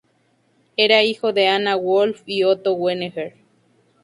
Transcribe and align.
Era 0.77 1.03
hijo 1.03 1.31
de 1.31 1.47
Anna 1.47 1.75
Wolff 1.75 2.23
y 2.25 2.43
Otto 2.43 2.73
Wegener. 2.73 3.35